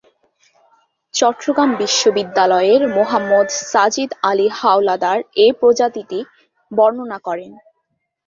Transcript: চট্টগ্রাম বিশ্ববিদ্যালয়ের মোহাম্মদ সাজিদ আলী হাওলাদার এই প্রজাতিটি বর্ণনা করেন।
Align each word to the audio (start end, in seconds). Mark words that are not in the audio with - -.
চট্টগ্রাম 1.13 1.69
বিশ্ববিদ্যালয়ের 1.81 2.81
মোহাম্মদ 2.97 3.47
সাজিদ 3.71 4.11
আলী 4.29 4.47
হাওলাদার 4.59 5.17
এই 5.43 5.51
প্রজাতিটি 5.59 6.19
বর্ণনা 6.71 7.17
করেন। 7.27 7.51